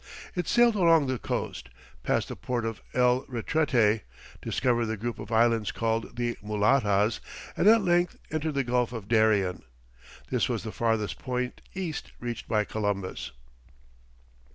It 0.33 0.47
sailed 0.47 0.73
along 0.73 1.05
the 1.05 1.19
coast, 1.19 1.69
passed 2.01 2.29
the 2.29 2.35
port 2.35 2.65
of 2.65 2.81
El 2.95 3.23
Retrete, 3.27 4.01
discovered 4.41 4.87
the 4.87 4.97
group 4.97 5.19
of 5.19 5.31
islands 5.31 5.71
called 5.71 6.15
the 6.15 6.35
Mulatas, 6.41 7.19
and 7.55 7.67
at 7.67 7.83
length 7.83 8.17
entered 8.31 8.55
the 8.55 8.63
Gulf 8.63 8.93
of 8.93 9.07
Darien. 9.07 9.61
This 10.31 10.49
was 10.49 10.63
the 10.63 10.71
farthest 10.71 11.19
point 11.19 11.61
east 11.75 12.13
reached 12.19 12.47
by 12.47 12.63
Columbus. 12.63 13.29